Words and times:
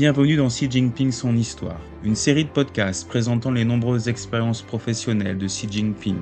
Bienvenue 0.00 0.36
dans 0.36 0.48
Xi 0.48 0.66
Jinping 0.70 1.12
son 1.12 1.36
histoire, 1.36 1.78
une 2.04 2.16
série 2.16 2.46
de 2.46 2.48
podcasts 2.48 3.06
présentant 3.06 3.50
les 3.50 3.66
nombreuses 3.66 4.08
expériences 4.08 4.62
professionnelles 4.62 5.36
de 5.36 5.46
Xi 5.46 5.68
Jinping 5.70 6.16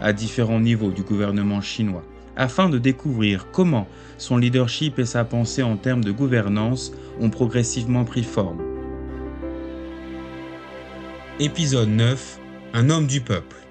à 0.00 0.12
différents 0.12 0.60
niveaux 0.60 0.92
du 0.92 1.02
gouvernement 1.02 1.60
chinois, 1.60 2.04
afin 2.36 2.68
de 2.68 2.78
découvrir 2.78 3.50
comment 3.50 3.88
son 4.18 4.36
leadership 4.36 5.00
et 5.00 5.04
sa 5.04 5.24
pensée 5.24 5.64
en 5.64 5.76
termes 5.76 6.04
de 6.04 6.12
gouvernance 6.12 6.92
ont 7.20 7.28
progressivement 7.28 8.04
pris 8.04 8.22
forme. 8.22 8.62
Épisode 11.40 11.88
9 11.88 12.38
Un 12.72 12.88
homme 12.88 13.08
du 13.08 13.20
peuple. 13.20 13.63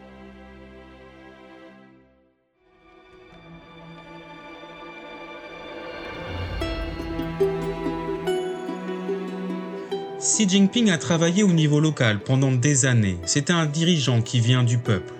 Xi 10.23 10.47
Jinping 10.47 10.89
a 10.89 10.97
travaillé 10.97 11.43
au 11.43 11.51
niveau 11.51 11.81
local 11.81 12.21
pendant 12.23 12.53
des 12.53 12.85
années. 12.85 13.17
C'était 13.25 13.51
un 13.51 13.65
dirigeant 13.65 14.21
qui 14.21 14.39
vient 14.39 14.63
du 14.63 14.77
peuple. 14.77 15.13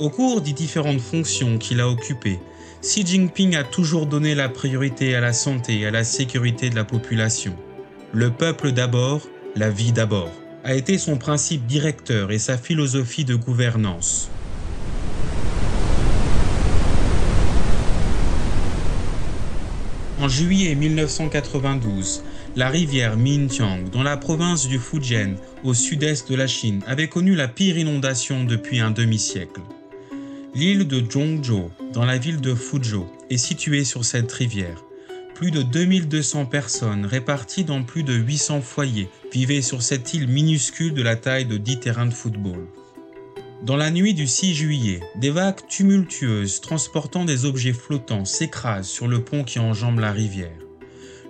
Au 0.00 0.10
cours 0.10 0.40
des 0.40 0.52
différentes 0.52 1.00
fonctions 1.00 1.56
qu'il 1.56 1.80
a 1.80 1.88
occupées, 1.88 2.40
Xi 2.82 3.06
Jinping 3.06 3.54
a 3.54 3.62
toujours 3.62 4.06
donné 4.06 4.34
la 4.34 4.48
priorité 4.48 5.14
à 5.14 5.20
la 5.20 5.32
santé 5.32 5.78
et 5.78 5.86
à 5.86 5.92
la 5.92 6.02
sécurité 6.02 6.68
de 6.68 6.74
la 6.74 6.82
population. 6.82 7.54
Le 8.12 8.32
peuple 8.32 8.72
d'abord, 8.72 9.20
la 9.54 9.70
vie 9.70 9.92
d'abord, 9.92 10.32
a 10.64 10.74
été 10.74 10.98
son 10.98 11.16
principe 11.16 11.64
directeur 11.66 12.32
et 12.32 12.40
sa 12.40 12.58
philosophie 12.58 13.24
de 13.24 13.36
gouvernance. 13.36 14.30
En 20.20 20.28
juillet 20.28 20.74
1992, 20.74 22.24
la 22.54 22.68
rivière 22.68 23.16
Minjiang, 23.16 23.88
dans 23.90 24.02
la 24.02 24.18
province 24.18 24.68
du 24.68 24.78
Fujian, 24.78 25.36
au 25.64 25.72
sud-est 25.72 26.30
de 26.30 26.36
la 26.36 26.46
Chine, 26.46 26.82
avait 26.86 27.08
connu 27.08 27.34
la 27.34 27.48
pire 27.48 27.78
inondation 27.78 28.44
depuis 28.44 28.80
un 28.80 28.90
demi-siècle. 28.90 29.62
L'île 30.54 30.86
de 30.86 31.00
Zhongzhou, 31.00 31.70
dans 31.94 32.04
la 32.04 32.18
ville 32.18 32.42
de 32.42 32.54
Fuzhou, 32.54 33.06
est 33.30 33.38
située 33.38 33.84
sur 33.84 34.04
cette 34.04 34.30
rivière. 34.30 34.84
Plus 35.34 35.50
de 35.50 35.62
2200 35.62 36.44
personnes 36.44 37.06
réparties 37.06 37.64
dans 37.64 37.82
plus 37.82 38.02
de 38.02 38.12
800 38.12 38.60
foyers 38.60 39.08
vivaient 39.32 39.62
sur 39.62 39.82
cette 39.82 40.12
île 40.12 40.28
minuscule 40.28 40.92
de 40.92 41.02
la 41.02 41.16
taille 41.16 41.46
de 41.46 41.56
10 41.56 41.80
terrains 41.80 42.06
de 42.06 42.14
football. 42.14 42.66
Dans 43.62 43.76
la 43.76 43.90
nuit 43.90 44.12
du 44.12 44.26
6 44.26 44.54
juillet, 44.54 45.00
des 45.16 45.30
vagues 45.30 45.66
tumultueuses 45.68 46.60
transportant 46.60 47.24
des 47.24 47.46
objets 47.46 47.72
flottants 47.72 48.26
s'écrasent 48.26 48.88
sur 48.88 49.08
le 49.08 49.24
pont 49.24 49.42
qui 49.42 49.58
enjambe 49.58 50.00
la 50.00 50.12
rivière. 50.12 50.61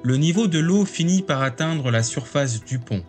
Le 0.05 0.17
niveau 0.17 0.49
de 0.49 0.59
l'eau 0.59 0.85
finit 0.85 1.23
par 1.23 1.43
atteindre 1.43 1.93
la 1.93 2.03
surface 2.03 2.65
du 2.65 2.81
pont. 2.81 3.05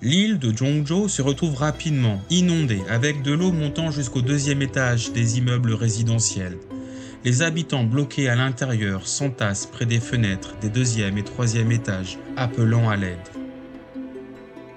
L'île 0.00 0.38
de 0.38 0.56
Zhongzhou 0.56 1.08
se 1.08 1.20
retrouve 1.20 1.56
rapidement 1.56 2.22
inondée 2.30 2.82
avec 2.88 3.22
de 3.22 3.32
l'eau 3.32 3.50
montant 3.50 3.90
jusqu'au 3.90 4.22
deuxième 4.22 4.62
étage 4.62 5.12
des 5.12 5.38
immeubles 5.38 5.72
résidentiels. 5.72 6.56
Les 7.24 7.42
habitants 7.42 7.82
bloqués 7.82 8.28
à 8.28 8.36
l'intérieur 8.36 9.08
s'entassent 9.08 9.66
près 9.66 9.86
des 9.86 9.98
fenêtres 9.98 10.54
des 10.60 10.68
deuxième 10.68 11.18
et 11.18 11.24
troisième 11.24 11.72
étages, 11.72 12.16
appelant 12.36 12.88
à 12.88 12.94
l'aide. 12.94 13.18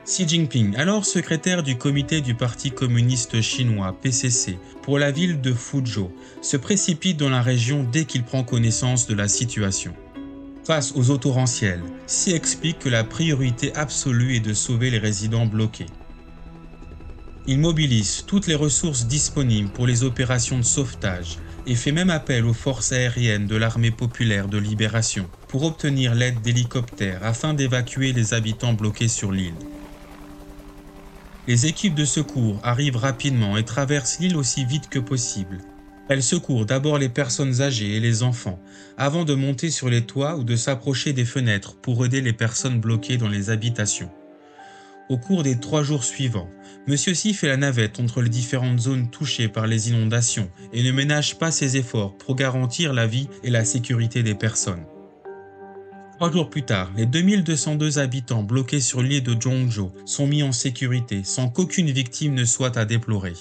Xi 0.06 0.28
Jinping, 0.28 0.76
alors 0.76 1.06
secrétaire 1.06 1.62
du 1.62 1.78
comité 1.78 2.22
du 2.22 2.34
Parti 2.34 2.72
communiste 2.72 3.42
chinois 3.42 3.96
PCC 4.02 4.58
pour 4.82 4.98
la 4.98 5.12
ville 5.12 5.40
de 5.40 5.54
Fuzhou, 5.54 6.10
se 6.42 6.58
précipite 6.58 7.18
dans 7.18 7.30
la 7.30 7.44
région 7.44 7.84
dès 7.84 8.06
qu'il 8.06 8.24
prend 8.24 8.44
connaissance 8.44 9.06
de 9.06 9.14
la 9.14 9.28
situation. 9.28 9.94
Face 10.70 10.94
aux 10.96 11.10
eaux 11.10 11.18
torrentielles, 11.18 11.82
Xi 12.06 12.30
explique 12.30 12.78
que 12.78 12.90
la 12.90 13.04
priorité 13.04 13.74
absolue 13.74 14.36
est 14.36 14.40
de 14.40 14.54
sauver 14.54 14.92
les 14.92 15.00
résidents 15.00 15.48
bloqués. 15.48 15.88
Il 17.48 17.58
mobilise 17.58 18.24
toutes 18.28 18.46
les 18.46 18.54
ressources 18.54 19.08
disponibles 19.08 19.72
pour 19.72 19.88
les 19.88 20.04
opérations 20.04 20.60
de 20.60 20.64
sauvetage 20.64 21.40
et 21.66 21.74
fait 21.74 21.92
même 21.92 22.12
appel 22.12 22.46
aux 22.46 22.54
forces 22.54 22.92
aériennes 22.92 23.48
de 23.48 23.56
l'armée 23.56 23.90
populaire 23.90 24.48
de 24.48 24.60
libération 24.60 25.28
pour 25.48 25.64
obtenir 25.64 26.14
l'aide 26.14 26.44
d'hélicoptères 26.44 27.24
afin 27.24 27.56
d'évacuer 27.56 28.14
les 28.14 28.36
habitants 28.36 28.74
bloqués 28.74 29.08
sur 29.08 29.32
l'île. 29.32 29.58
Les 31.48 31.66
équipes 31.66 31.96
de 31.96 32.06
secours 32.06 32.60
arrivent 32.62 32.98
rapidement 32.98 33.58
et 33.58 33.66
traversent 33.66 34.20
l'île 34.20 34.38
aussi 34.38 34.66
vite 34.66 34.88
que 34.88 35.00
possible. 35.00 35.58
Elles 36.10 36.24
secourent 36.24 36.66
d'abord 36.66 36.98
les 36.98 37.08
personnes 37.08 37.62
âgées 37.62 37.96
et 37.96 38.00
les 38.00 38.24
enfants, 38.24 38.60
avant 38.98 39.26
de 39.26 39.36
monter 39.36 39.70
sur 39.70 39.90
les 39.90 40.02
toits 40.02 40.38
ou 40.38 40.44
de 40.44 40.56
s'approcher 40.56 41.14
des 41.14 41.24
fenêtres 41.24 41.76
pour 41.76 42.04
aider 42.04 42.20
les 42.20 42.34
personnes 42.34 42.82
bloquées 42.82 43.18
dans 43.18 43.30
les 43.30 43.52
habitations. 43.52 44.10
Au 45.08 45.18
cours 45.18 45.44
des 45.44 45.60
trois 45.60 45.84
jours 45.84 46.04
suivants, 46.04 46.50
M. 46.88 46.98
Si 46.98 47.34
fait 47.36 47.48
la 47.48 47.58
navette 47.58 48.00
entre 48.00 48.24
les 48.24 48.30
différentes 48.30 48.80
zones 48.80 49.10
touchées 49.12 49.48
par 49.48 49.68
les 49.68 49.90
inondations 49.90 50.50
et 50.74 50.82
ne 50.82 50.92
ménage 50.92 51.38
pas 51.38 51.52
ses 51.52 51.78
efforts 51.78 52.18
pour 52.18 52.36
garantir 52.36 52.92
la 52.94 53.06
vie 53.06 53.28
et 53.44 53.52
la 53.52 53.64
sécurité 53.64 54.24
des 54.24 54.36
personnes. 54.36 54.86
Trois 56.18 56.32
jours 56.32 56.50
plus 56.50 56.64
tard, 56.64 56.92
les 56.98 57.06
2202 57.06 58.00
habitants 58.00 58.44
bloqués 58.44 58.82
sur 58.82 59.02
l'île 59.02 59.24
de 59.24 59.40
Zhongzhou 59.40 59.92
sont 60.06 60.28
mis 60.28 60.44
en 60.44 60.52
sécurité 60.52 61.22
sans 61.24 61.50
qu'aucune 61.50 61.92
victime 61.92 62.34
ne 62.34 62.46
soit 62.46 62.78
à 62.78 62.86
déplorer. 62.86 63.34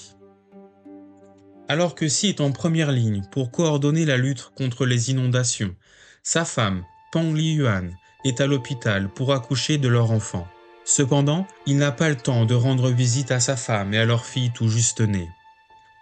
Alors 1.71 1.93
que 1.93 2.05
Xi 2.05 2.29
est 2.29 2.41
en 2.41 2.51
première 2.51 2.91
ligne 2.91 3.21
pour 3.31 3.51
coordonner 3.51 4.03
la 4.03 4.17
lutte 4.17 4.49
contre 4.57 4.87
les 4.87 5.11
inondations, 5.11 5.75
sa 6.23 6.43
femme, 6.43 6.83
Pang 7.11 7.31
Liyuan, 7.31 7.91
est 8.25 8.41
à 8.41 8.47
l'hôpital 8.47 9.07
pour 9.07 9.33
accoucher 9.33 9.77
de 9.77 9.87
leur 9.87 10.09
enfant. 10.09 10.47
Cependant, 10.83 11.45
il 11.67 11.77
n'a 11.77 11.91
pas 11.91 12.09
le 12.09 12.15
temps 12.15 12.45
de 12.45 12.55
rendre 12.55 12.89
visite 12.89 13.29
à 13.29 13.39
sa 13.39 13.55
femme 13.55 13.93
et 13.93 13.99
à 13.99 14.05
leur 14.05 14.25
fille 14.25 14.49
tout 14.49 14.67
juste 14.67 15.01
née. 15.01 15.29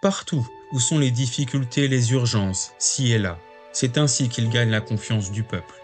Partout 0.00 0.48
où 0.72 0.80
sont 0.80 0.98
les 0.98 1.10
difficultés 1.10 1.84
et 1.84 1.88
les 1.88 2.12
urgences, 2.12 2.72
Xi 2.78 3.12
est 3.12 3.18
là. 3.18 3.38
C'est 3.74 3.98
ainsi 3.98 4.30
qu'il 4.30 4.48
gagne 4.48 4.70
la 4.70 4.80
confiance 4.80 5.30
du 5.30 5.42
peuple. 5.42 5.74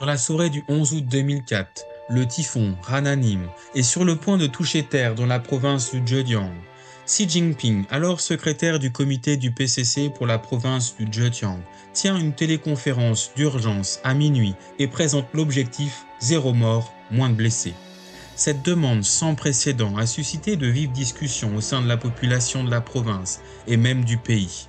Dans 0.00 0.06
la 0.06 0.16
soirée 0.16 0.48
du 0.48 0.64
11 0.66 0.94
août 0.94 1.04
2004, 1.06 1.84
le 2.08 2.26
typhon 2.26 2.74
Rananim 2.80 3.50
est 3.74 3.82
sur 3.82 4.06
le 4.06 4.16
point 4.16 4.38
de 4.38 4.46
toucher 4.46 4.82
terre 4.82 5.14
dans 5.14 5.26
la 5.26 5.40
province 5.40 5.94
du 5.94 6.00
Zhejiang. 6.06 6.54
Xi 7.08 7.26
Jinping, 7.26 7.86
alors 7.88 8.20
secrétaire 8.20 8.78
du 8.78 8.92
comité 8.92 9.38
du 9.38 9.50
PCC 9.50 10.10
pour 10.10 10.26
la 10.26 10.38
province 10.38 10.94
du 10.94 11.10
Zhejiang, 11.10 11.58
tient 11.94 12.18
une 12.18 12.34
téléconférence 12.34 13.30
d'urgence 13.34 13.98
à 14.04 14.12
minuit 14.12 14.54
et 14.78 14.88
présente 14.88 15.24
l'objectif 15.32 16.04
zéro 16.20 16.52
mort, 16.52 16.92
moins 17.10 17.30
de 17.30 17.34
blessés. 17.34 17.72
Cette 18.36 18.62
demande 18.62 19.04
sans 19.04 19.34
précédent 19.34 19.96
a 19.96 20.04
suscité 20.04 20.56
de 20.56 20.66
vives 20.66 20.92
discussions 20.92 21.56
au 21.56 21.62
sein 21.62 21.80
de 21.80 21.88
la 21.88 21.96
population 21.96 22.62
de 22.62 22.70
la 22.70 22.82
province 22.82 23.40
et 23.66 23.78
même 23.78 24.04
du 24.04 24.18
pays. 24.18 24.68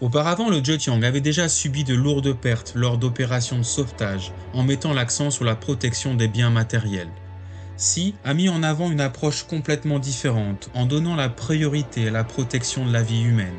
Auparavant, 0.00 0.48
le 0.48 0.64
Zhejiang 0.64 1.04
avait 1.04 1.20
déjà 1.20 1.50
subi 1.50 1.84
de 1.84 1.92
lourdes 1.92 2.32
pertes 2.32 2.72
lors 2.74 2.96
d'opérations 2.96 3.58
de 3.58 3.64
sauvetage 3.64 4.32
en 4.54 4.62
mettant 4.62 4.94
l'accent 4.94 5.30
sur 5.30 5.44
la 5.44 5.56
protection 5.56 6.14
des 6.14 6.26
biens 6.26 6.48
matériels. 6.48 7.12
Xi 7.80 8.14
a 8.24 8.34
mis 8.34 8.50
en 8.50 8.62
avant 8.62 8.90
une 8.90 9.00
approche 9.00 9.44
complètement 9.44 9.98
différente 9.98 10.68
en 10.74 10.84
donnant 10.84 11.16
la 11.16 11.30
priorité 11.30 12.08
à 12.08 12.10
la 12.10 12.24
protection 12.24 12.84
de 12.84 12.92
la 12.92 13.02
vie 13.02 13.22
humaine. 13.22 13.56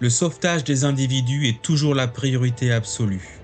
Le 0.00 0.10
sauvetage 0.10 0.62
des 0.62 0.84
individus 0.84 1.48
est 1.48 1.62
toujours 1.62 1.94
la 1.94 2.08
priorité 2.08 2.72
absolue. 2.72 3.40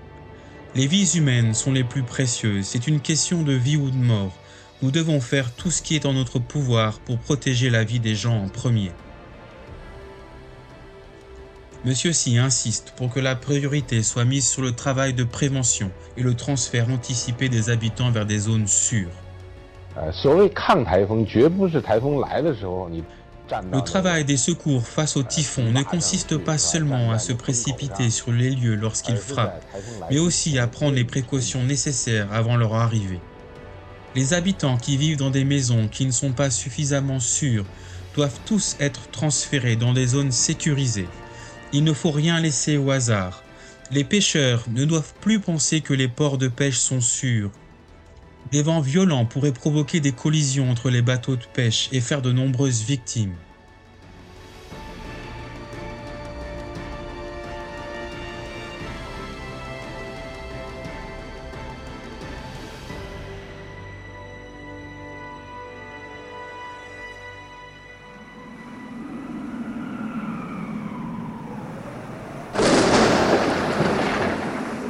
Les 0.75 0.85
vies 0.85 1.17
humaines 1.17 1.55
sont 1.55 1.71
les 1.71 1.83
plus 1.83 2.03
précieuses, 2.03 2.67
c'est 2.67 2.85
une 2.85 3.01
question 3.01 3.41
de 3.41 3.53
vie 3.53 3.77
ou 3.77 3.89
de 3.89 3.95
mort. 3.95 4.37
Nous 4.83 4.91
devons 4.91 5.21
faire 5.21 5.55
tout 5.55 5.71
ce 5.71 5.81
qui 5.81 5.95
est 5.95 6.05
en 6.05 6.13
notre 6.13 6.37
pouvoir 6.37 6.99
pour 6.99 7.17
protéger 7.17 7.71
la 7.71 7.83
vie 7.83 7.99
des 7.99 8.13
gens 8.13 8.43
en 8.43 8.47
premier. 8.47 8.91
Monsieur 11.85 12.11
Xi 12.11 12.37
insiste 12.37 12.93
pour 12.95 13.13
que 13.13 13.19
la 13.19 13.35
priorité 13.35 14.01
soit 14.01 14.25
mise 14.25 14.47
sur 14.47 14.61
le 14.61 14.71
travail 14.71 15.13
de 15.13 15.23
prévention 15.23 15.91
et 16.17 16.23
le 16.23 16.33
transfert 16.33 16.89
anticipé 16.89 17.49
des 17.49 17.69
habitants 17.69 18.09
vers 18.11 18.25
des 18.25 18.39
zones 18.39 18.67
sûres. 18.67 19.11
Le 23.71 23.79
travail 23.81 24.25
des 24.25 24.37
secours 24.37 24.85
face 24.87 25.15
au 25.17 25.23
typhon 25.23 25.71
ne 25.71 25.83
consiste 25.83 26.37
pas 26.37 26.57
seulement 26.57 27.11
à 27.11 27.19
se 27.19 27.31
précipiter 27.31 28.09
sur 28.09 28.31
les 28.31 28.49
lieux 28.49 28.75
lorsqu'ils 28.75 29.15
frappent, 29.17 29.63
mais 30.09 30.19
aussi 30.19 30.57
à 30.59 30.67
prendre 30.67 30.95
les 30.95 31.05
précautions 31.05 31.63
nécessaires 31.63 32.27
avant 32.33 32.57
leur 32.57 32.73
arrivée. 32.73 33.21
Les 34.15 34.33
habitants 34.33 34.77
qui 34.77 34.97
vivent 34.97 35.17
dans 35.17 35.29
des 35.29 35.45
maisons 35.45 35.87
qui 35.87 36.05
ne 36.05 36.11
sont 36.11 36.33
pas 36.33 36.49
suffisamment 36.49 37.19
sûres 37.19 37.65
doivent 38.15 38.39
tous 38.45 38.75
être 38.79 39.09
transférés 39.11 39.75
dans 39.75 39.93
des 39.93 40.07
zones 40.07 40.31
sécurisées. 40.31 41.07
Il 41.73 41.83
ne 41.83 41.93
faut 41.93 42.11
rien 42.11 42.39
laisser 42.39 42.77
au 42.77 42.91
hasard. 42.91 43.43
Les 43.91 44.03
pêcheurs 44.03 44.65
ne 44.69 44.85
doivent 44.85 45.13
plus 45.21 45.39
penser 45.39 45.81
que 45.81 45.93
les 45.93 46.07
ports 46.07 46.37
de 46.37 46.47
pêche 46.47 46.77
sont 46.77 47.01
sûrs. 47.01 47.51
Des 48.51 48.61
vents 48.61 48.81
violents 48.81 49.25
pourraient 49.25 49.51
provoquer 49.51 49.99
des 49.99 50.13
collisions 50.13 50.69
entre 50.69 50.89
les 50.89 51.01
bateaux 51.01 51.35
de 51.35 51.45
pêche 51.53 51.89
et 51.91 51.99
faire 51.99 52.21
de 52.21 52.31
nombreuses 52.31 52.83
victimes. 52.83 53.35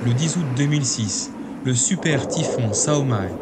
Le 0.07 0.13
10 0.13 0.37
août 0.37 0.47
2006, 0.53 1.33
le 1.63 1.75
super 1.75 2.29
typhon 2.29 2.71
Saomai 2.71 3.33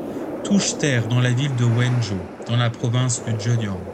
touche 0.42 0.80
terre 0.80 1.08
dans 1.08 1.20
la 1.20 1.32
ville 1.32 1.56
de 1.56 1.64
Wenzhou, 1.64 2.26
dans 2.48 2.58
la 2.58 2.72
province 2.72 3.24
de 3.24 3.40
Zhejiang. 3.40 3.86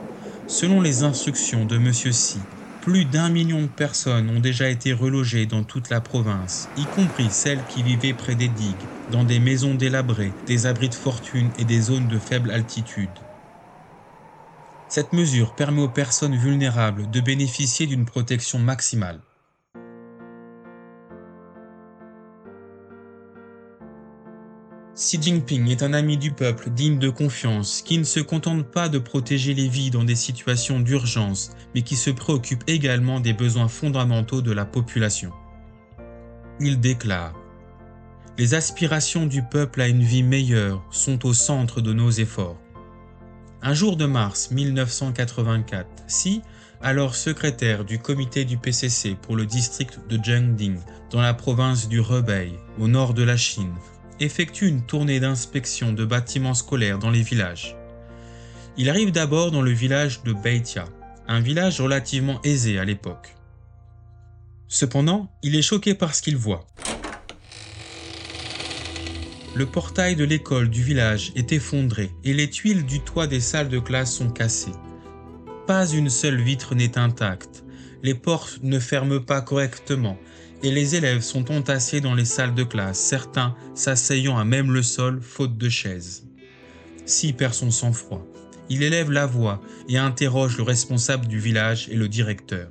Selon 0.48 0.80
les 0.80 1.04
instructions 1.04 1.66
de 1.66 1.76
M. 1.76 1.92
Si, 1.92 2.48
plus 2.80 3.04
d'un 3.04 3.28
million 3.28 3.64
de 3.64 3.68
personnes 3.68 4.30
ont 4.30 4.40
déjà 4.40 4.70
été 4.70 4.94
relogées 4.94 5.48
dans 5.48 5.66
toute 5.66 5.90
la 5.90 6.00
province, 6.00 6.70
y 6.78 6.88
compris 6.88 7.30
celles 7.30 7.66
qui 7.66 7.84
vivaient 7.84 8.14
près 8.14 8.38
des 8.38 8.48
digues, 8.48 8.88
dans 9.10 9.26
des 9.26 9.42
maisons 9.42 9.76
délabrées, 9.76 10.38
des 10.46 10.66
abris 10.66 10.88
de 10.88 10.96
fortune 10.96 11.52
et 11.58 11.66
des 11.66 11.82
zones 11.82 12.08
de 12.08 12.20
faible 12.20 12.52
altitude. 12.52 13.20
Cette 14.88 15.12
mesure 15.12 15.56
permet 15.56 15.82
aux 15.82 15.90
personnes 15.90 16.38
vulnérables 16.38 17.10
de 17.10 17.20
bénéficier 17.20 17.86
d'une 17.86 18.06
protection 18.06 18.60
maximale. 18.60 19.20
Xi 24.94 25.22
Jinping 25.22 25.70
est 25.70 25.84
un 25.84 25.94
ami 25.94 26.18
du 26.18 26.32
peuple 26.32 26.70
digne 26.70 27.00
de 27.00 27.10
confiance 27.10 27.82
qui 27.82 27.98
ne 27.98 28.04
se 28.04 28.20
contente 28.20 28.66
pas 28.66 28.90
de 28.90 29.00
protéger 29.00 29.54
les 29.54 29.70
vies 29.70 29.90
dans 29.90 30.04
des 30.04 30.16
situations 30.16 30.82
d'urgence, 30.82 31.52
mais 31.74 31.82
qui 31.82 31.96
se 31.96 32.10
préoccupe 32.10 32.66
également 32.68 33.22
des 33.22 33.32
besoins 33.32 33.70
fondamentaux 33.70 34.42
de 34.42 34.52
la 34.52 34.66
population. 34.66 35.32
Il 36.60 36.82
déclare 36.82 37.34
Les 38.38 38.54
aspirations 38.54 39.26
du 39.26 39.44
peuple 39.44 39.80
à 39.80 39.88
une 39.88 40.04
vie 40.04 40.24
meilleure 40.24 40.84
sont 40.92 41.26
au 41.26 41.34
centre 41.34 41.80
de 41.80 41.94
nos 41.94 42.12
efforts. 42.12 42.60
Un 43.62 43.74
jour 43.74 43.96
de 43.96 44.06
mars 44.06 44.52
1984, 44.52 45.88
Xi, 46.08 46.42
alors 46.82 47.16
secrétaire 47.16 47.86
du 47.86 47.98
comité 47.98 48.44
du 48.44 48.58
PCC 48.58 49.16
pour 49.22 49.38
le 49.38 49.46
district 49.46 50.02
de 50.10 50.20
Jiangding, 50.22 50.80
dans 51.12 51.22
la 51.22 51.34
province 51.34 51.88
du 51.88 52.02
Hebei, 52.02 52.52
au 52.78 52.90
nord 52.90 53.14
de 53.14 53.24
la 53.24 53.38
Chine, 53.38 53.74
effectue 54.22 54.68
une 54.68 54.86
tournée 54.86 55.20
d'inspection 55.20 55.94
de 55.94 56.06
bâtiments 56.06 56.54
scolaires 56.54 57.00
dans 57.00 57.10
les 57.10 57.24
villages. 57.24 57.76
Il 58.78 58.90
arrive 58.90 59.12
d'abord 59.12 59.52
dans 59.52 59.62
le 59.62 59.72
village 59.72 60.24
de 60.24 60.34
Beitia, 60.34 60.86
un 61.28 61.40
village 61.40 61.82
relativement 61.82 62.40
aisé 62.44 62.80
à 62.80 62.86
l'époque. 62.86 63.36
Cependant, 64.68 65.30
il 65.44 65.56
est 65.56 65.62
choqué 65.62 65.94
par 65.94 66.16
ce 66.16 66.22
qu'il 66.22 66.38
voit. 66.38 66.66
Le 69.54 69.66
portail 69.66 70.16
de 70.16 70.24
l'école 70.24 70.70
du 70.70 70.82
village 70.82 71.34
est 71.36 71.52
effondré 71.52 72.10
et 72.24 72.34
les 72.34 72.50
tuiles 72.50 72.86
du 72.86 73.02
toit 73.02 73.28
des 73.28 73.42
salles 73.42 73.68
de 73.68 73.80
classe 73.80 74.14
sont 74.14 74.30
cassées. 74.30 74.72
Pas 75.68 75.88
une 75.90 76.10
seule 76.10 76.42
vitre 76.42 76.74
n'est 76.74 76.98
intacte. 76.98 77.66
Les 78.02 78.16
portes 78.16 78.60
ne 78.64 78.80
ferment 78.80 79.20
pas 79.20 79.42
correctement 79.42 80.18
et 80.63 80.72
les 80.72 80.96
élèves 80.96 81.22
sont 81.22 81.52
entassés 81.52 82.02
dans 82.02 82.13
les 82.13 82.25
salles 82.25 82.56
de 82.56 82.63
classe, 82.63 83.00
certains 83.00 83.56
s'asseyant 83.75 84.38
à 84.38 84.46
même 84.46 84.72
le 84.72 84.84
sol 84.84 85.22
faute 85.22 85.58
de 85.58 85.69
chaises. 85.69 86.28
Si 87.06 87.34
perd 87.34 87.54
son 87.54 87.72
sang-froid. 87.72 88.25
Il 88.69 88.84
élève 88.84 89.12
la 89.12 89.25
voix 89.25 89.60
et 89.90 89.98
interroge 89.98 90.58
le 90.58 90.63
responsable 90.63 91.28
du 91.28 91.40
village 91.40 91.90
et 91.90 91.96
le 91.96 92.08
directeur. 92.08 92.69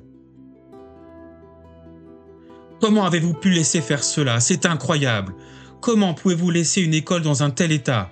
Comment 2.80 3.04
avez-vous 3.04 3.34
pu 3.34 3.50
laisser 3.50 3.82
faire 3.82 4.02
cela? 4.02 4.40
C'est 4.40 4.64
incroyable. 4.64 5.34
Comment 5.82 6.14
pouvez-vous 6.14 6.50
laisser 6.50 6.80
une 6.80 6.94
école 6.94 7.22
dans 7.22 7.42
un 7.42 7.50
tel 7.50 7.72
état? 7.72 8.10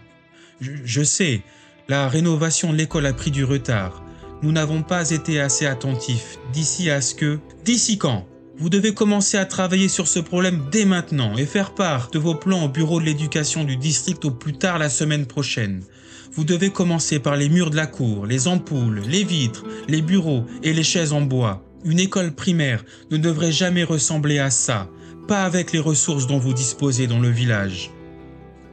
Je, 0.61 0.73
je 0.85 1.03
sais, 1.03 1.43
la 1.89 2.09
rénovation 2.09 2.73
de 2.73 2.77
l'école 2.77 3.07
a 3.07 3.15
pris 3.15 3.31
du 3.31 3.45
retard. 3.45 4.03
Nous 4.43 4.53
n'avons 4.53 4.83
pas 4.83 5.11
été 5.11 5.41
assez 5.41 5.65
attentifs 5.65 6.39
d'ici 6.53 6.91
à 6.91 7.01
ce 7.01 7.15
que... 7.15 7.39
D'ici 7.65 7.97
quand? 7.97 8.27
Vous 8.61 8.71
devez 8.71 8.93
commencer 8.93 9.39
à 9.39 9.47
travailler 9.47 9.89
sur 9.89 10.09
ce 10.09 10.19
problème 10.19 10.67
dès 10.73 10.85
maintenant 10.85 11.37
et 11.37 11.47
faire 11.47 11.75
part 11.75 12.11
de 12.11 12.19
vos 12.19 12.35
plans 12.35 12.65
au 12.65 12.69
bureau 12.69 13.01
de 13.01 13.05
l'éducation 13.05 13.63
du 13.63 13.77
district 13.77 14.25
au 14.25 14.33
plus 14.33 14.55
tard 14.55 14.79
la 14.79 14.91
semaine 14.91 15.27
prochaine. 15.27 15.85
Vous 16.33 16.45
devez 16.45 16.71
commencer 16.71 17.21
par 17.21 17.37
les 17.37 17.49
murs 17.49 17.71
de 17.71 17.77
la 17.77 17.87
cour, 17.87 18.27
les 18.27 18.49
ampoules, 18.49 19.03
les 19.07 19.23
vitres, 19.23 19.65
les 19.87 20.03
bureaux 20.03 20.45
et 20.65 20.73
les 20.73 20.83
chaises 20.83 21.13
en 21.13 21.21
bois. 21.21 21.65
Une 21.85 22.01
école 22.01 22.35
primaire 22.35 22.85
ne 23.13 23.17
devrait 23.17 23.53
jamais 23.53 23.85
ressembler 23.85 24.41
à 24.41 24.51
ça, 24.51 24.89
pas 25.29 25.45
avec 25.45 25.73
les 25.73 25.79
ressources 25.79 26.27
dont 26.27 26.39
vous 26.39 26.53
disposez 26.53 27.07
dans 27.07 27.21
le 27.21 27.31
village. 27.31 27.93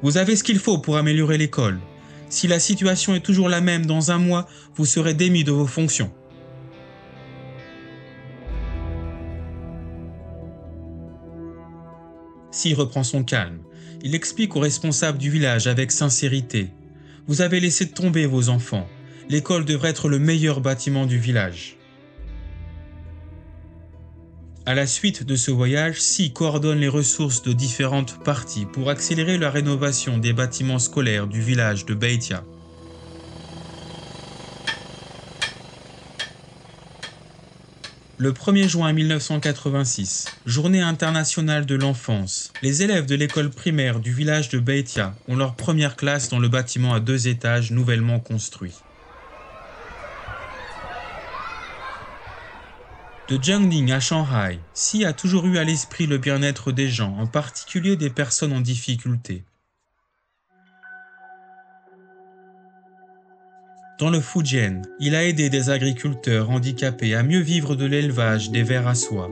Vous 0.02 0.18
avez 0.18 0.36
ce 0.36 0.44
qu'il 0.44 0.60
faut 0.60 0.80
pour 0.80 0.98
améliorer 0.98 1.38
l'école. 1.38 1.80
Si 2.30 2.48
la 2.48 2.60
situation 2.60 3.14
est 3.14 3.24
toujours 3.24 3.50
la 3.50 3.62
même 3.62 3.86
dans 3.86 4.12
un 4.12 4.18
mois, 4.18 4.48
vous 4.76 4.86
serez 4.86 5.14
démis 5.14 5.44
de 5.44 5.52
vos 5.52 5.68
fonctions. 5.68 6.12
Si 12.56 12.74
reprend 12.74 13.04
son 13.04 13.25
calme. 13.25 13.60
Il 14.02 14.16
explique 14.16 14.56
aux 14.56 14.62
responsables 14.62 15.18
du 15.18 15.30
village 15.30 15.68
avec 15.68 15.92
sincérité. 15.92 16.69
Vous 17.28 17.42
avez 17.42 17.60
laissé 17.60 17.90
tomber 17.90 18.25
vos 18.28 18.48
enfants. 18.48 18.88
L'école 19.28 19.66
devrait 19.66 19.90
être 19.90 20.07
le 20.07 20.19
meilleur 20.19 20.62
bâtiment 20.62 21.06
du 21.06 21.19
village. 21.19 21.75
À 24.66 24.74
la 24.74 24.88
suite 24.88 25.24
de 25.24 25.36
ce 25.36 25.52
voyage, 25.52 26.00
Si 26.00 26.31
coordonne 26.31 26.80
les 26.80 26.88
ressources 26.88 27.42
de 27.42 27.52
différentes 27.52 28.24
parties 28.24 28.66
pour 28.66 28.90
accélérer 28.90 29.38
la 29.38 29.50
rénovation 29.50 30.18
des 30.18 30.31
bâtiments 30.31 30.80
scolaires 30.80 31.28
du 31.28 31.42
village 31.42 31.86
de 31.86 31.94
Beitia. 31.94 32.46
Le 38.18 38.32
1er 38.32 38.70
juin 38.70 38.94
1986, 38.94 40.28
journée 40.46 40.80
internationale 40.80 41.66
de 41.66 41.76
l'enfance, 41.76 42.54
les 42.62 42.82
élèves 42.82 43.06
de 43.08 43.16
l'école 43.16 43.50
primaire 43.50 44.00
du 44.00 44.14
village 44.14 44.48
de 44.48 44.58
Beitia 44.58 45.14
ont 45.28 45.36
leur 45.36 45.56
première 45.56 45.98
classe 45.98 46.30
dans 46.30 46.40
le 46.40 46.48
bâtiment 46.48 46.94
à 46.94 47.02
deux 47.02 47.28
étages 47.28 47.72
nouvellement 47.72 48.22
construit. 48.22 48.72
De 53.28 53.38
Jiangning 53.42 53.92
à 53.92 54.00
Shanghai, 54.00 54.60
Xi 54.74 55.04
a 55.04 55.12
toujours 55.12 55.46
eu 55.48 55.58
à 55.58 55.66
l'esprit 55.66 56.08
le 56.08 56.18
bien-être 56.18 56.72
des 56.72 56.88
gens, 56.88 57.18
en 57.18 57.28
particulier 57.28 57.98
des 57.98 58.10
personnes 58.10 58.54
en 58.54 58.62
difficulté. 58.62 59.44
Dans 63.97 64.09
le 64.09 64.19
Fujian, 64.19 64.81
il 64.99 65.16
a 65.16 65.23
aidé 65.23 65.49
des 65.49 65.69
agriculteurs 65.69 66.49
handicapés 66.49 67.16
à 67.16 67.23
mieux 67.23 67.40
vivre 67.40 67.78
de 67.78 67.85
l'élevage 67.85 68.52
des 68.52 68.61
vers 68.61 68.87
à 68.87 68.95
soie. 68.95 69.31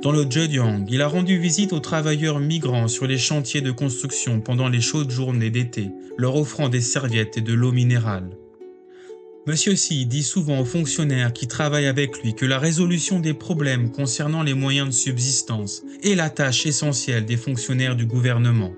Dans 0.00 0.12
le 0.12 0.22
Zhejiang, 0.30 0.84
il 0.88 1.02
a 1.02 1.08
rendu 1.08 1.38
visite 1.38 1.72
aux 1.72 1.80
travailleurs 1.80 2.38
migrants 2.38 2.86
sur 2.86 3.08
les 3.08 3.18
chantiers 3.18 3.62
de 3.62 3.72
construction 3.72 4.40
pendant 4.40 4.68
les 4.68 4.80
chaudes 4.80 5.10
journées 5.10 5.50
d'été, 5.50 5.90
leur 6.18 6.36
offrant 6.36 6.68
des 6.68 6.82
serviettes 6.82 7.38
et 7.38 7.40
de 7.40 7.52
l'eau 7.52 7.72
minérale. 7.72 8.30
Monsieur 9.48 9.72
Xi 9.74 10.06
dit 10.06 10.22
souvent 10.22 10.60
aux 10.60 10.64
fonctionnaires 10.64 11.32
qui 11.32 11.48
travaillent 11.48 11.86
avec 11.86 12.22
lui 12.22 12.34
que 12.34 12.46
la 12.46 12.60
résolution 12.60 13.18
des 13.18 13.34
problèmes 13.34 13.90
concernant 13.90 14.44
les 14.44 14.54
moyens 14.54 14.88
de 14.88 14.94
subsistance 14.94 15.82
est 16.04 16.14
la 16.14 16.30
tâche 16.30 16.64
essentielle 16.66 17.24
des 17.24 17.36
fonctionnaires 17.36 17.96
du 17.96 18.06
gouvernement. 18.06 18.72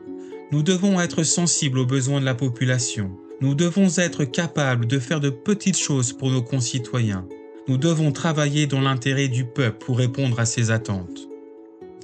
Nous 0.52 0.62
devons 0.62 0.99
être 1.02 1.23
sensibles 1.23 1.80
aux 1.80 1.87
besoins 1.87 2.20
de 2.20 2.25
la 2.25 2.35
population, 2.35 3.11
nous 3.40 3.54
devons 3.54 3.88
être 3.99 4.25
capables 4.25 4.87
de 4.87 4.99
faire 4.99 5.21
de 5.21 5.30
petites 5.30 5.78
choses 5.78 6.12
pour 6.12 6.30
nos 6.30 6.42
concitoyens. 6.42 7.26
Nous 7.68 7.76
devons 7.76 8.11
travailler 8.11 8.66
dans 8.66 8.80
l'intérêt 8.80 9.28
du 9.28 9.45
peuple 9.45 9.78
pour 9.78 9.99
répondre 9.99 10.40
à 10.40 10.45
ses 10.45 10.71
attentes. 10.71 11.28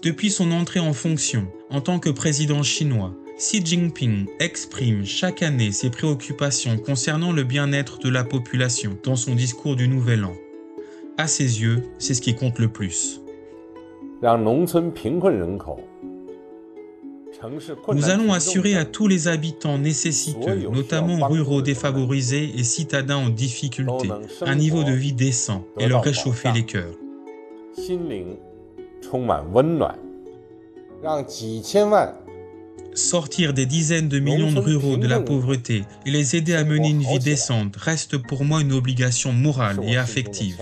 Depuis 0.02 0.30
son 0.30 0.52
entrée 0.52 0.80
en 0.80 0.92
fonction 0.92 1.48
en 1.70 1.80
tant 1.80 1.98
que 1.98 2.10
président 2.10 2.62
chinois, 2.62 3.14
Xi 3.36 3.64
Jinping 3.64 4.26
exprime 4.38 5.04
chaque 5.04 5.42
année 5.42 5.72
ses 5.72 5.90
préoccupations 5.90 6.78
concernant 6.78 7.32
le 7.32 7.42
bien-être 7.42 7.98
de 7.98 8.10
la 8.10 8.22
population 8.22 8.96
dans 9.02 9.16
son 9.16 9.34
discours 9.34 9.74
du 9.74 9.88
Nouvel 9.88 10.24
An. 10.24 10.34
À 11.18 11.26
ses 11.26 11.62
yeux, 11.62 11.82
c'est 11.98 12.14
ce 12.14 12.22
qui 12.22 12.36
compte 12.36 12.60
le 12.60 12.68
plus. 12.68 13.20
Nous 17.92 18.08
allons 18.08 18.32
assurer 18.32 18.76
à 18.76 18.84
tous 18.84 19.08
les 19.08 19.28
habitants 19.28 19.78
nécessiteux, 19.78 20.68
notamment 20.70 21.26
ruraux 21.28 21.62
défavorisés 21.62 22.52
et 22.56 22.64
citadins 22.64 23.16
en 23.16 23.28
difficulté, 23.28 24.10
un 24.42 24.54
niveau 24.54 24.84
de 24.84 24.92
vie 24.92 25.12
décent 25.12 25.64
et 25.78 25.86
leur 25.86 26.02
réchauffer 26.02 26.52
les 26.52 26.64
cœurs. 26.64 26.94
Sortir 32.94 33.52
des 33.52 33.66
dizaines 33.66 34.08
de 34.08 34.20
millions 34.20 34.52
de 34.52 34.60
ruraux 34.60 34.96
de 34.96 35.08
la 35.08 35.20
pauvreté 35.20 35.82
et 36.06 36.10
les 36.10 36.36
aider 36.36 36.54
à 36.54 36.64
mener 36.64 36.90
une 36.90 37.02
vie 37.02 37.18
décente 37.18 37.76
reste 37.76 38.16
pour 38.16 38.44
moi 38.44 38.60
une 38.60 38.72
obligation 38.72 39.32
morale 39.32 39.80
et 39.82 39.96
affective. 39.96 40.56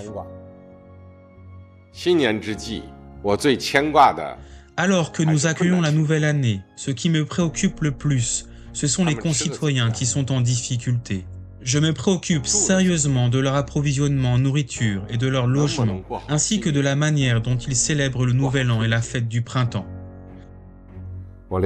Alors 4.76 5.12
que 5.12 5.22
nous 5.22 5.46
accueillons 5.46 5.82
la 5.82 5.92
nouvelle 5.92 6.24
année, 6.24 6.62
ce 6.76 6.90
qui 6.90 7.10
me 7.10 7.26
préoccupe 7.26 7.82
le 7.82 7.90
plus, 7.90 8.48
ce 8.72 8.86
sont 8.86 9.04
les 9.04 9.14
concitoyens 9.14 9.90
qui 9.90 10.06
sont 10.06 10.32
en 10.32 10.40
difficulté. 10.40 11.26
Je 11.60 11.78
me 11.78 11.92
préoccupe 11.92 12.46
sérieusement 12.46 13.28
de 13.28 13.38
leur 13.38 13.54
approvisionnement 13.54 14.32
en 14.32 14.38
nourriture 14.38 15.02
et 15.10 15.18
de 15.18 15.28
leur 15.28 15.46
logement, 15.46 16.00
ainsi 16.28 16.58
que 16.60 16.70
de 16.70 16.80
la 16.80 16.96
manière 16.96 17.42
dont 17.42 17.56
ils 17.56 17.76
célèbrent 17.76 18.24
le 18.24 18.32
Nouvel 18.32 18.70
An 18.70 18.82
et 18.82 18.88
la 18.88 19.02
fête 19.02 19.28
du 19.28 19.42
printemps. 19.42 19.86
Je 21.50 21.56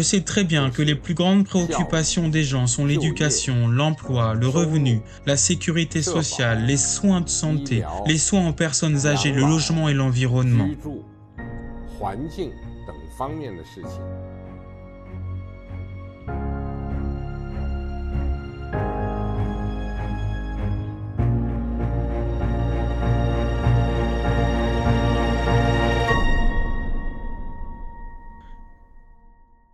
sais 0.00 0.20
très 0.20 0.44
bien 0.44 0.70
que 0.70 0.82
les 0.82 0.94
plus 0.94 1.14
grandes 1.14 1.44
préoccupations 1.44 2.28
des 2.28 2.44
gens 2.44 2.68
sont 2.68 2.86
l'éducation, 2.86 3.66
l'emploi, 3.66 4.34
le 4.34 4.46
revenu, 4.46 5.00
la 5.26 5.36
sécurité 5.36 6.00
sociale, 6.00 6.64
les 6.66 6.76
soins 6.76 7.20
de 7.20 7.28
santé, 7.28 7.82
les 8.06 8.18
soins 8.18 8.48
aux 8.48 8.52
personnes 8.52 9.06
âgées, 9.06 9.32
le 9.32 9.42
logement 9.42 9.88
et 9.88 9.94
l'environnement. 9.94 10.68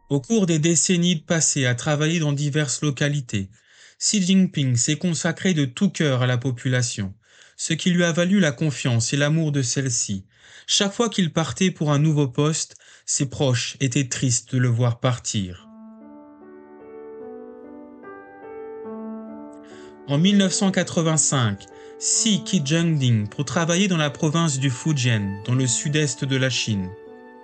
Au 0.08 0.20
cours 0.20 0.46
des 0.46 0.60
décennies 0.60 1.16
passées 1.16 1.66
à 1.66 1.75
travailler 1.75 2.20
dans 2.20 2.32
diverses 2.32 2.80
localités, 2.80 3.50
Xi 3.98 4.22
Jinping 4.22 4.76
s'est 4.76 4.98
consacré 4.98 5.52
de 5.52 5.64
tout 5.64 5.90
cœur 5.90 6.22
à 6.22 6.28
la 6.28 6.38
population, 6.38 7.12
ce 7.56 7.72
qui 7.72 7.90
lui 7.90 8.04
a 8.04 8.12
valu 8.12 8.38
la 8.38 8.52
confiance 8.52 9.12
et 9.12 9.16
l'amour 9.16 9.50
de 9.50 9.62
celle-ci. 9.62 10.25
Chaque 10.68 10.92
fois 10.92 11.08
qu'il 11.08 11.32
partait 11.32 11.72
pour 11.72 11.90
un 11.90 11.98
nouveau 11.98 12.28
poste, 12.28 12.76
ses 13.04 13.28
proches 13.28 13.76
étaient 13.80 14.08
tristes 14.08 14.54
de 14.54 14.58
le 14.58 14.68
voir 14.68 15.00
partir. 15.00 15.68
En 20.06 20.18
1985, 20.18 21.64
Xi 21.98 22.44
quitte 22.44 22.64
Jiangding 22.64 23.28
pour 23.28 23.44
travailler 23.44 23.88
dans 23.88 23.96
la 23.96 24.10
province 24.10 24.60
du 24.60 24.70
Fujian, 24.70 25.42
dans 25.44 25.56
le 25.56 25.66
sud-est 25.66 26.25
de 26.25 26.36
la 26.36 26.50
Chine. 26.50 26.90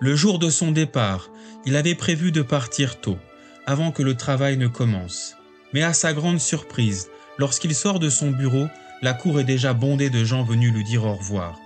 Le 0.02 0.16
jour 0.16 0.40
de 0.40 0.50
son 0.50 0.73
départ, 0.73 1.30
il 1.64 1.76
avait 1.76 1.94
prévu 1.94 2.32
de 2.32 2.42
partir 2.42 3.00
tôt, 3.00 3.18
avant 3.66 3.92
que 3.92 4.02
le 4.02 4.16
travail 4.16 4.56
ne 4.56 4.66
commence. 4.66 5.37
Mais 5.73 5.85
à 5.85 5.92
sa 5.92 6.12
grande 6.12 6.40
surprise, 6.40 7.09
lorsqu'il 7.38 7.73
sort 7.73 8.00
de 8.00 8.11
son 8.11 8.32
bureau, 8.32 8.66
la 9.00 9.14
cour 9.14 9.38
est 9.38 9.44
déjà 9.44 9.75
bondée 9.75 10.11
de 10.11 10.25
gens 10.25 10.42
venus 10.42 10.73
lui 10.73 10.82
dire 10.82 11.04
au 11.04 11.14
revoir. 11.14 11.56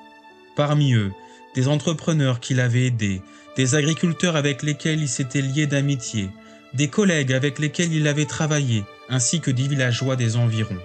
Parmi 0.55 0.93
eux, 0.93 1.12
des 1.55 1.66
entrepreneurs 1.66 2.38
qu'il 2.38 2.61
avait 2.61 2.85
aidés, 2.85 3.23
des 3.57 3.75
agriculteurs 3.75 4.37
avec 4.37 4.62
lesquels 4.62 5.00
il 5.00 5.09
s'était 5.09 5.40
lié 5.40 5.66
d'amitié, 5.66 6.28
des 6.75 6.88
collègues 6.88 7.33
avec 7.33 7.59
lesquels 7.59 7.95
il 7.95 8.07
avait 8.07 8.26
travaillé, 8.26 8.85
ainsi 9.09 9.40
que 9.40 9.50
des 9.50 9.66
villageois 9.66 10.16
des 10.16 10.37
environs. 10.37 10.76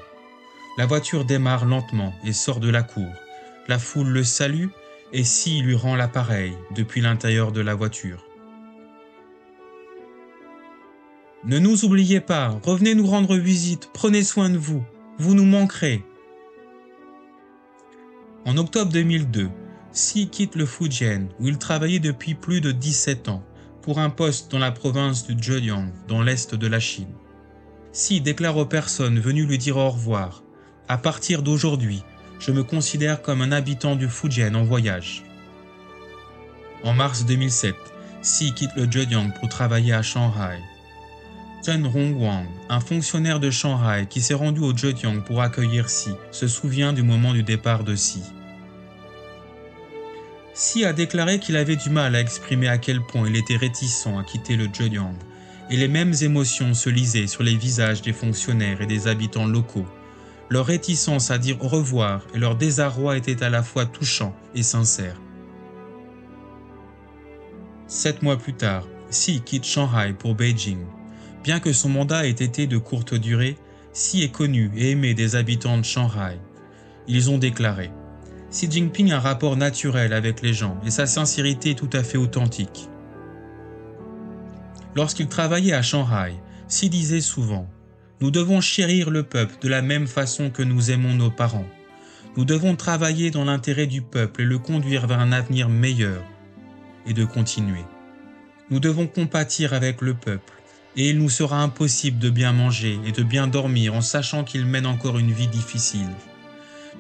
La 0.78 0.86
voiture 0.86 1.26
démarre 1.26 1.66
lentement 1.66 2.14
et 2.24 2.32
sort 2.32 2.62
de 2.62 2.70
la 2.70 2.84
cour. 2.84 3.12
La 3.68 3.78
foule 3.78 4.08
le 4.08 4.24
salue 4.24 4.68
et 5.14 5.24
si 5.24 5.62
lui 5.62 5.76
rend 5.76 5.96
l'appareil 5.96 6.54
depuis 6.76 7.02
l'intérieur 7.02 7.52
de 7.52 7.62
la 7.62 7.76
voiture? 7.76 8.26
Ne 11.44 11.58
nous 11.58 11.86
oubliez 11.86 12.22
pas, 12.22 12.60
revenez 12.64 12.94
nous 12.94 13.08
rendre 13.08 13.36
visite, 13.36 13.90
prenez 13.94 14.24
soin 14.24 14.50
de 14.50 14.58
vous, 14.58 14.84
vous 15.18 15.34
nous 15.34 15.46
manquerez. 15.46 16.04
En 18.46 18.58
octobre 18.58 18.92
2002, 18.92 19.50
Si 19.92 20.30
quitte 20.30 20.56
le 20.56 20.66
Fujian 20.66 21.28
où 21.40 21.48
il 21.48 21.58
travaillait 21.58 22.00
depuis 22.00 22.34
plus 22.34 22.62
de 22.62 22.72
17 22.72 23.28
ans 23.28 23.44
pour 23.82 24.00
un 24.00 24.10
poste 24.10 24.52
dans 24.52 24.60
la 24.60 24.72
province 24.72 25.28
du 25.28 25.42
Zhejiang 25.42 25.92
dans 26.08 26.22
l'est 26.22 26.56
de 26.56 26.68
la 26.68 26.80
Chine. 26.80 27.14
Si 27.92 28.22
déclare 28.22 28.56
aux 28.56 28.66
personnes 28.66 29.20
venues 29.20 29.46
lui 29.46 29.58
dire 29.58 29.78
au 29.78 29.90
revoir, 29.90 30.44
à 30.88 30.98
partir 30.98 31.42
d'aujourd'hui, 31.42 32.04
je 32.42 32.52
me 32.52 32.64
considère 32.64 33.22
comme 33.22 33.42
un 33.42 33.52
habitant 33.52 33.96
du 33.96 34.10
Fujian 34.10 34.56
en 34.56 34.64
voyage. 34.64 35.24
En 36.84 36.94
mars 36.94 37.24
2007, 37.26 37.76
Si 38.24 38.54
quitte 38.54 38.76
le 38.76 38.92
Zhejiang 38.92 39.32
pour 39.40 39.48
travailler 39.48 39.94
à 39.94 40.02
Shanghai. 40.02 40.60
Chen 41.64 41.86
Hongguang, 41.86 42.46
un 42.70 42.80
fonctionnaire 42.80 43.40
de 43.40 43.52
Shanghai 43.52 44.08
qui 44.10 44.22
s'est 44.22 44.34
rendu 44.34 44.62
au 44.62 44.76
Zhejiang 44.76 45.22
pour 45.22 45.42
accueillir 45.42 45.90
Si, 45.90 46.10
se 46.32 46.48
souvient 46.48 46.94
du 46.94 47.04
moment 47.04 47.34
du 47.34 47.44
départ 47.44 47.84
de 47.84 47.96
Si. 47.96 48.24
Si 50.56 50.84
a 50.84 50.94
déclaré 50.94 51.40
qu'il 51.40 51.56
avait 51.56 51.76
du 51.76 51.92
mal 51.92 52.16
à 52.16 52.22
exprimer 52.22 52.68
à 52.68 52.80
quel 52.80 53.02
point 53.02 53.28
il 53.28 53.36
était 53.36 53.56
réticent 53.56 54.08
à 54.08 54.24
quitter 54.24 54.56
le 54.56 54.68
Zhejiang, 54.74 55.14
et 55.70 55.78
les 55.78 55.88
mêmes 55.88 56.16
émotions 56.22 56.74
se 56.74 56.90
lisaient 56.90 57.28
sur 57.28 57.44
les 57.44 57.56
visages 57.56 58.02
des 58.02 58.14
fonctionnaires 58.14 58.82
et 58.82 58.88
des 58.88 59.08
habitants 59.08 59.46
locaux 59.46 59.86
leur 60.52 60.66
réticence 60.66 61.32
à 61.32 61.38
dire 61.38 61.64
au 61.64 61.68
revoir 61.70 62.28
et 62.34 62.38
leur 62.38 62.58
désarroi 62.58 63.16
étaient 63.16 63.42
à 63.42 63.50
la 63.50 63.64
fois 63.64 63.86
touchants 63.86 64.36
et 64.54 64.64
sincères. 64.64 65.20
Sept 67.88 68.22
mois 68.22 68.36
plus 68.36 68.54
tard, 68.54 68.86
Xi 69.10 69.42
quitte 69.42 69.64
Shanghai 69.64 70.14
pour 70.14 70.36
Beijing. 70.36 70.86
Bien 71.42 71.62
que 71.62 71.72
son 71.72 71.88
mandat 71.88 72.28
ait 72.28 72.32
été 72.32 72.68
de 72.68 72.78
courte 72.78 73.14
durée, 73.14 73.56
Xi 73.94 74.24
est 74.24 74.32
connu 74.32 74.72
et 74.76 74.92
aimé 74.92 75.14
des 75.14 75.38
habitants 75.38 75.78
de 75.78 75.86
Shanghai. 75.86 76.38
Ils 77.08 77.30
ont 77.30 77.38
déclaré 77.38 77.90
Xi 78.52 78.70
Jinping 78.70 79.14
a 79.14 79.18
un 79.18 79.20
rapport 79.20 79.56
naturel 79.56 80.12
avec 80.12 80.42
les 80.42 80.54
gens 80.54 80.78
et 80.86 80.92
sa 80.92 81.06
sincérité 81.06 81.72
est 81.72 81.76
tout 81.76 81.90
à 81.94 82.04
fait 82.04 82.18
authentique. 82.18 82.90
Lorsqu'il 84.96 85.30
travaillait 85.30 85.72
à 85.72 85.82
Shanghai, 85.82 86.36
Xi 86.68 86.90
disait 86.90 87.22
souvent 87.22 87.70
nous 88.22 88.30
devons 88.30 88.62
chérir 88.62 89.10
le 89.10 89.24
peuple 89.24 89.56
de 89.62 89.68
la 89.68 89.82
même 89.82 90.06
façon 90.06 90.52
que 90.52 90.62
nous 90.62 90.92
aimons 90.92 91.16
nos 91.16 91.32
parents. 91.32 91.68
Nous 92.38 92.46
devons 92.46 92.76
travailler 92.76 93.32
dans 93.32 93.46
l'intérêt 93.46 93.88
du 93.88 94.04
peuple 94.04 94.44
et 94.44 94.46
le 94.46 94.60
conduire 94.60 95.08
vers 95.08 95.20
un 95.20 95.32
avenir 95.32 95.70
meilleur. 95.70 96.24
Et 97.08 97.14
de 97.14 97.26
continuer. 97.26 97.84
Nous 98.70 98.80
devons 98.80 99.08
compatir 99.08 99.74
avec 99.74 100.02
le 100.02 100.14
peuple, 100.14 100.54
et 100.96 101.10
il 101.10 101.18
nous 101.18 101.32
sera 101.32 101.64
impossible 101.64 102.20
de 102.20 102.30
bien 102.30 102.54
manger 102.54 103.00
et 103.08 103.12
de 103.12 103.24
bien 103.24 103.48
dormir 103.48 103.96
en 103.96 104.02
sachant 104.02 104.44
qu'ils 104.44 104.68
mènent 104.68 104.86
encore 104.86 105.18
une 105.18 105.32
vie 105.32 105.48
difficile. 105.48 106.14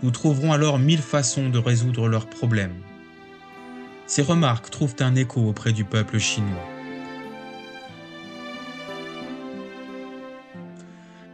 Nous 0.01 0.09
trouverons 0.09 0.53
alors 0.53 0.79
mille 0.79 1.03
façons 1.03 1.49
de 1.49 1.59
résoudre 1.59 2.07
leurs 2.07 2.27
problèmes. 2.27 2.81
Ces 4.07 4.23
remarques 4.23 4.71
trouvent 4.71 4.95
un 5.01 5.15
écho 5.15 5.47
auprès 5.47 5.71
du 5.71 5.85
peuple 5.85 6.17
chinois. 6.17 6.70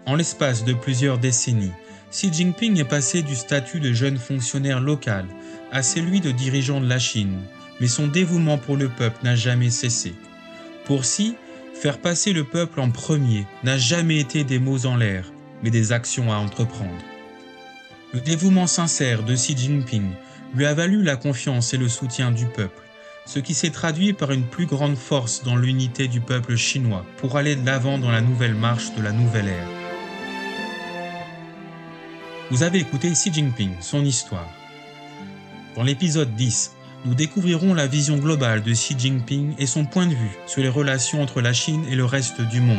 En 0.07 0.15
l'espace 0.15 0.63
de 0.63 0.71
plusieurs 0.71 1.17
décennies, 1.17 1.73
Xi 2.11 2.31
Jinping 2.31 2.79
est 2.79 2.85
passé 2.85 3.23
du 3.23 3.35
statut 3.35 3.81
de 3.81 3.91
jeune 3.91 4.17
fonctionnaire 4.17 4.79
local 4.79 5.25
à 5.73 5.83
celui 5.83 6.21
de 6.21 6.31
dirigeant 6.31 6.79
de 6.79 6.87
la 6.87 6.97
Chine, 6.97 7.41
mais 7.81 7.87
son 7.87 8.07
dévouement 8.07 8.57
pour 8.57 8.77
le 8.77 8.87
peuple 8.87 9.17
n'a 9.23 9.35
jamais 9.35 9.69
cessé. 9.69 10.13
Pour 10.85 11.01
Xi, 11.01 11.35
faire 11.73 11.97
passer 11.97 12.31
le 12.31 12.45
peuple 12.45 12.79
en 12.79 12.89
premier 12.89 13.45
n'a 13.65 13.77
jamais 13.77 14.17
été 14.21 14.45
des 14.45 14.59
mots 14.59 14.85
en 14.85 14.95
l'air, 14.95 15.29
mais 15.61 15.71
des 15.71 15.91
actions 15.91 16.31
à 16.31 16.37
entreprendre. 16.37 17.03
Le 18.13 18.21
dévouement 18.21 18.67
sincère 18.67 19.23
de 19.23 19.35
Xi 19.35 19.57
Jinping 19.57 20.09
lui 20.55 20.65
a 20.65 20.73
valu 20.73 21.03
la 21.03 21.17
confiance 21.17 21.73
et 21.73 21.77
le 21.77 21.89
soutien 21.89 22.31
du 22.31 22.45
peuple, 22.45 22.81
ce 23.25 23.39
qui 23.39 23.53
s'est 23.53 23.71
traduit 23.71 24.13
par 24.13 24.31
une 24.31 24.45
plus 24.47 24.67
grande 24.67 24.95
force 24.95 25.43
dans 25.43 25.57
l'unité 25.57 26.07
du 26.07 26.21
peuple 26.21 26.55
chinois 26.55 27.05
pour 27.17 27.35
aller 27.35 27.57
de 27.57 27.65
l'avant 27.65 27.97
dans 27.97 28.11
la 28.11 28.21
nouvelle 28.21 28.55
marche 28.55 28.95
de 28.95 29.03
la 29.03 29.11
nouvelle 29.11 29.49
ère. 29.49 29.86
Vous 32.49 32.63
avez 32.63 32.79
écouté 32.79 33.11
Xi 33.11 33.33
Jinping, 33.33 33.73
son 33.81 34.05
histoire. 34.05 34.49
Dans 35.75 35.83
l'épisode 35.83 36.33
10, 36.33 36.77
nous 37.03 37.13
découvrirons 37.13 37.73
la 37.73 37.87
vision 37.87 38.15
globale 38.15 38.63
de 38.63 38.71
Xi 38.71 38.97
Jinping 38.97 39.53
et 39.59 39.65
son 39.65 39.83
point 39.83 40.07
de 40.07 40.13
vue 40.13 40.37
sur 40.45 40.61
les 40.61 40.69
relations 40.69 41.21
entre 41.21 41.41
la 41.41 41.51
Chine 41.51 41.83
et 41.91 41.95
le 41.95 42.05
reste 42.05 42.39
du 42.39 42.61
monde. 42.61 42.77